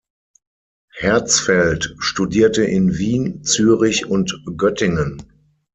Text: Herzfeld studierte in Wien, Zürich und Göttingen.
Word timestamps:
Herzfeld 0.97 1.93
studierte 1.99 2.63
in 2.63 2.97
Wien, 2.97 3.43
Zürich 3.43 4.07
und 4.07 4.41
Göttingen. 4.57 5.21